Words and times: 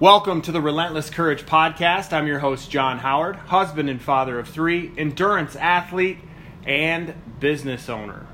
Welcome 0.00 0.42
to 0.42 0.50
the 0.50 0.60
Relentless 0.60 1.08
Courage 1.08 1.46
Podcast. 1.46 2.12
I'm 2.12 2.26
your 2.26 2.40
host, 2.40 2.68
John 2.68 2.98
Howard, 2.98 3.36
husband 3.36 3.88
and 3.88 4.02
father 4.02 4.40
of 4.40 4.48
three, 4.48 4.90
endurance 4.98 5.54
athlete, 5.54 6.18
and 6.66 7.14
business 7.38 7.88
owner. 7.88 8.26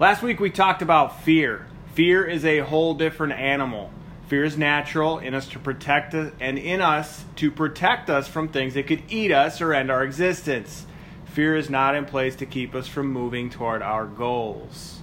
Last 0.00 0.24
week 0.24 0.40
we 0.40 0.50
talked 0.50 0.82
about 0.82 1.22
fear. 1.22 1.68
Fear 1.94 2.24
is 2.24 2.44
a 2.44 2.58
whole 2.58 2.94
different 2.94 3.34
animal. 3.34 3.92
Fear 4.26 4.42
is 4.42 4.58
natural 4.58 5.20
in 5.20 5.34
us 5.34 5.46
to 5.50 5.60
protect 5.60 6.14
us 6.14 6.32
and 6.40 6.58
in 6.58 6.80
us 6.80 7.24
to 7.36 7.52
protect 7.52 8.10
us 8.10 8.26
from 8.26 8.48
things 8.48 8.74
that 8.74 8.88
could 8.88 9.04
eat 9.08 9.30
us 9.30 9.60
or 9.60 9.72
end 9.72 9.92
our 9.92 10.02
existence. 10.02 10.84
Fear 11.26 11.54
is 11.54 11.70
not 11.70 11.94
in 11.94 12.06
place 12.06 12.34
to 12.36 12.44
keep 12.44 12.74
us 12.74 12.88
from 12.88 13.12
moving 13.12 13.50
toward 13.50 13.82
our 13.82 14.04
goals. 14.04 14.98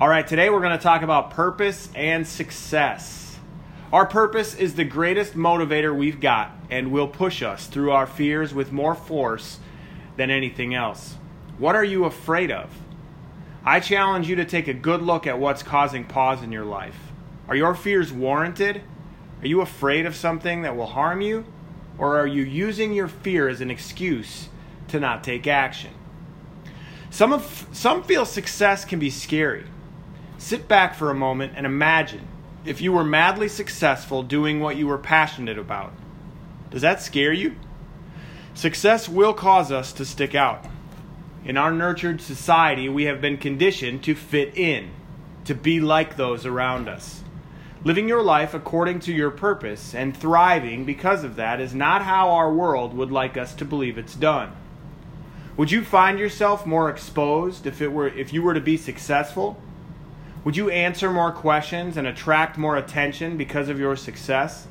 All 0.00 0.08
right, 0.08 0.26
today 0.26 0.50
we're 0.50 0.58
going 0.58 0.76
to 0.76 0.82
talk 0.82 1.02
about 1.02 1.30
purpose 1.30 1.90
and 1.94 2.26
success. 2.26 3.31
Our 3.92 4.06
purpose 4.06 4.54
is 4.54 4.74
the 4.74 4.84
greatest 4.84 5.34
motivator 5.34 5.94
we've 5.94 6.18
got 6.18 6.52
and 6.70 6.90
will 6.90 7.08
push 7.08 7.42
us 7.42 7.66
through 7.66 7.90
our 7.90 8.06
fears 8.06 8.54
with 8.54 8.72
more 8.72 8.94
force 8.94 9.58
than 10.16 10.30
anything 10.30 10.74
else. 10.74 11.18
What 11.58 11.76
are 11.76 11.84
you 11.84 12.06
afraid 12.06 12.50
of? 12.50 12.70
I 13.66 13.80
challenge 13.80 14.30
you 14.30 14.36
to 14.36 14.46
take 14.46 14.66
a 14.66 14.72
good 14.72 15.02
look 15.02 15.26
at 15.26 15.38
what's 15.38 15.62
causing 15.62 16.04
pause 16.04 16.42
in 16.42 16.52
your 16.52 16.64
life. 16.64 16.96
Are 17.48 17.54
your 17.54 17.74
fears 17.74 18.10
warranted? 18.10 18.80
Are 19.42 19.46
you 19.46 19.60
afraid 19.60 20.06
of 20.06 20.16
something 20.16 20.62
that 20.62 20.74
will 20.74 20.86
harm 20.86 21.20
you? 21.20 21.44
Or 21.98 22.18
are 22.18 22.26
you 22.26 22.44
using 22.44 22.94
your 22.94 23.08
fear 23.08 23.46
as 23.46 23.60
an 23.60 23.70
excuse 23.70 24.48
to 24.88 25.00
not 25.00 25.22
take 25.22 25.46
action? 25.46 25.92
Some, 27.10 27.30
of, 27.30 27.68
some 27.72 28.02
feel 28.02 28.24
success 28.24 28.86
can 28.86 28.98
be 28.98 29.10
scary. 29.10 29.66
Sit 30.38 30.66
back 30.66 30.94
for 30.94 31.10
a 31.10 31.14
moment 31.14 31.52
and 31.56 31.66
imagine 31.66 32.26
if 32.64 32.80
you 32.80 32.92
were 32.92 33.04
madly 33.04 33.48
successful 33.48 34.22
doing 34.22 34.60
what 34.60 34.76
you 34.76 34.86
were 34.86 34.98
passionate 34.98 35.58
about. 35.58 35.92
Does 36.70 36.82
that 36.82 37.02
scare 37.02 37.32
you? 37.32 37.56
Success 38.54 39.08
will 39.08 39.34
cause 39.34 39.72
us 39.72 39.92
to 39.94 40.04
stick 40.04 40.34
out. 40.34 40.64
In 41.44 41.56
our 41.56 41.72
nurtured 41.72 42.20
society, 42.20 42.88
we 42.88 43.04
have 43.04 43.20
been 43.20 43.36
conditioned 43.36 44.04
to 44.04 44.14
fit 44.14 44.56
in, 44.56 44.90
to 45.44 45.54
be 45.54 45.80
like 45.80 46.16
those 46.16 46.46
around 46.46 46.88
us. 46.88 47.22
Living 47.84 48.08
your 48.08 48.22
life 48.22 48.54
according 48.54 49.00
to 49.00 49.12
your 49.12 49.30
purpose 49.32 49.92
and 49.92 50.16
thriving 50.16 50.84
because 50.84 51.24
of 51.24 51.34
that 51.34 51.60
is 51.60 51.74
not 51.74 52.02
how 52.02 52.30
our 52.30 52.52
world 52.52 52.94
would 52.94 53.10
like 53.10 53.36
us 53.36 53.54
to 53.54 53.64
believe 53.64 53.98
it's 53.98 54.14
done. 54.14 54.52
Would 55.56 55.72
you 55.72 55.84
find 55.84 56.18
yourself 56.18 56.64
more 56.64 56.88
exposed 56.88 57.66
if 57.66 57.82
it 57.82 57.88
were 57.88 58.08
if 58.08 58.32
you 58.32 58.42
were 58.42 58.54
to 58.54 58.60
be 58.60 58.76
successful? 58.76 59.60
Would 60.44 60.56
you 60.56 60.70
answer 60.70 61.10
more 61.10 61.30
questions 61.30 61.96
and 61.96 62.06
attract 62.06 62.58
more 62.58 62.76
attention 62.76 63.36
because 63.36 63.68
of 63.68 63.78
your 63.78 63.94
success? 63.94 64.66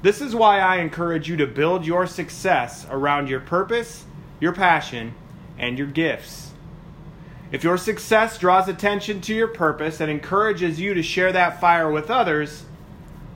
This 0.00 0.20
is 0.20 0.34
why 0.34 0.60
I 0.60 0.76
encourage 0.76 1.28
you 1.28 1.36
to 1.36 1.46
build 1.46 1.84
your 1.84 2.06
success 2.06 2.86
around 2.88 3.28
your 3.28 3.40
purpose, 3.40 4.06
your 4.40 4.52
passion, 4.52 5.14
and 5.58 5.76
your 5.76 5.88
gifts. 5.88 6.52
If 7.52 7.64
your 7.64 7.76
success 7.76 8.38
draws 8.38 8.68
attention 8.68 9.20
to 9.22 9.34
your 9.34 9.48
purpose 9.48 10.00
and 10.00 10.10
encourages 10.10 10.80
you 10.80 10.94
to 10.94 11.02
share 11.02 11.32
that 11.32 11.60
fire 11.60 11.90
with 11.90 12.10
others, 12.10 12.64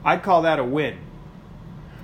I'd 0.05 0.23
call 0.23 0.43
that 0.43 0.59
a 0.59 0.63
win. 0.63 0.97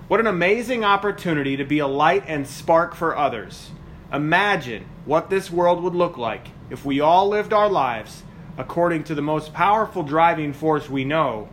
What 0.07 0.19
an 0.19 0.27
amazing 0.27 0.83
opportunity 0.83 1.55
to 1.57 1.63
be 1.63 1.79
a 1.79 1.87
light 1.87 2.23
and 2.27 2.47
spark 2.47 2.95
for 2.95 3.17
others. 3.17 3.71
Imagine 4.11 4.85
what 5.05 5.29
this 5.29 5.51
world 5.51 5.81
would 5.83 5.95
look 5.95 6.17
like 6.17 6.47
if 6.69 6.83
we 6.83 6.99
all 6.99 7.27
lived 7.27 7.53
our 7.53 7.69
lives 7.69 8.23
according 8.59 9.05
to 9.05 9.15
the 9.15 9.21
most 9.21 9.53
powerful 9.53 10.03
driving 10.03 10.51
force 10.51 10.89
we 10.89 11.05
know 11.05 11.47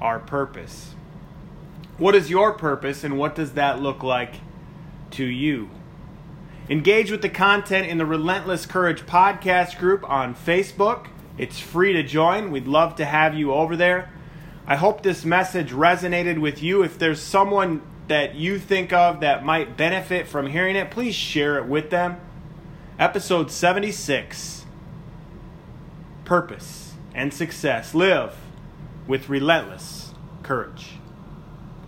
our 0.00 0.20
purpose. 0.20 0.94
What 1.98 2.14
is 2.14 2.30
your 2.30 2.52
purpose 2.52 3.02
and 3.02 3.18
what 3.18 3.34
does 3.34 3.54
that 3.54 3.82
look 3.82 4.04
like 4.04 4.36
to 5.10 5.24
you? 5.24 5.68
Engage 6.70 7.10
with 7.10 7.22
the 7.22 7.28
content 7.28 7.88
in 7.88 7.98
the 7.98 8.06
Relentless 8.06 8.66
Courage 8.66 9.04
podcast 9.04 9.78
group 9.78 10.08
on 10.08 10.32
Facebook. 10.32 11.08
It's 11.38 11.58
free 11.58 11.92
to 11.94 12.04
join. 12.04 12.52
We'd 12.52 12.68
love 12.68 12.94
to 12.96 13.04
have 13.04 13.34
you 13.34 13.52
over 13.52 13.74
there. 13.76 14.12
I 14.64 14.76
hope 14.76 15.02
this 15.02 15.24
message 15.24 15.72
resonated 15.72 16.40
with 16.40 16.62
you. 16.62 16.84
If 16.84 17.00
there's 17.00 17.20
someone 17.20 17.82
that 18.06 18.36
you 18.36 18.60
think 18.60 18.92
of 18.92 19.18
that 19.20 19.44
might 19.44 19.76
benefit 19.76 20.28
from 20.28 20.46
hearing 20.46 20.76
it, 20.76 20.92
please 20.92 21.16
share 21.16 21.58
it 21.58 21.66
with 21.66 21.90
them. 21.90 22.20
Episode 22.96 23.50
76 23.50 24.65
purpose, 26.26 26.92
and 27.14 27.32
success. 27.32 27.94
Live 27.94 28.36
with 29.06 29.30
relentless 29.30 30.12
courage. 30.42 30.98